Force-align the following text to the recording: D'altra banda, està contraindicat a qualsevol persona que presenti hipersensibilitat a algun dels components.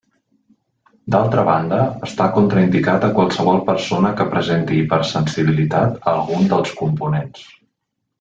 D'altra 1.15 1.41
banda, 1.49 1.81
està 2.07 2.25
contraindicat 2.37 3.05
a 3.07 3.11
qualsevol 3.19 3.61
persona 3.69 4.13
que 4.21 4.27
presenti 4.31 4.79
hipersensibilitat 4.85 6.01
a 6.09 6.15
algun 6.15 6.49
dels 6.55 6.73
components. 6.81 7.45